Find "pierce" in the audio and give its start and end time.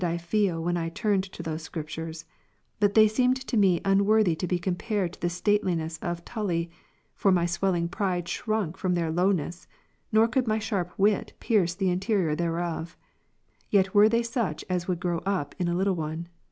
11.39-11.75